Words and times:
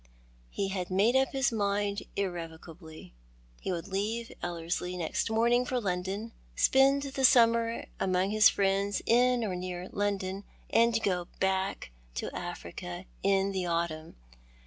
He 0.49 0.69
had 0.69 0.89
made 0.89 1.15
up 1.15 1.31
his 1.31 1.51
mind 1.51 2.01
irrevocably. 2.15 3.13
Ho 3.63 3.73
would 3.73 3.87
leave 3.87 4.31
Ellerslie 4.41 4.97
next 4.97 5.29
morning 5.29 5.63
for 5.63 5.79
London, 5.79 6.31
spend 6.55 7.03
the 7.03 7.23
summer 7.23 7.85
among 7.99 8.31
his 8.31 8.49
friends 8.49 9.03
in 9.05 9.43
or 9.43 9.55
near 9.55 9.89
London, 9.91 10.43
and 10.71 10.99
go 11.03 11.27
back 11.39 11.91
to 12.15 12.35
Africa 12.35 13.05
in 13.21 13.51
the 13.51 13.67
autumn. 13.67 14.15